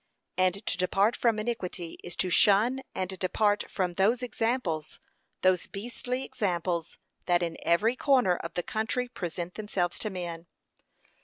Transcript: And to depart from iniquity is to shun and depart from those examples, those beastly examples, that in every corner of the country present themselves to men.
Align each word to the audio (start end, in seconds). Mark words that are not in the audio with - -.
And 0.35 0.65
to 0.65 0.77
depart 0.79 1.15
from 1.15 1.37
iniquity 1.37 1.99
is 2.03 2.15
to 2.15 2.31
shun 2.31 2.81
and 2.95 3.19
depart 3.19 3.69
from 3.69 3.93
those 3.93 4.23
examples, 4.23 4.99
those 5.43 5.67
beastly 5.67 6.23
examples, 6.23 6.97
that 7.27 7.43
in 7.43 7.55
every 7.61 7.95
corner 7.95 8.35
of 8.37 8.55
the 8.55 8.63
country 8.63 9.07
present 9.07 9.53
themselves 9.53 9.99
to 9.99 10.09
men. 10.09 10.47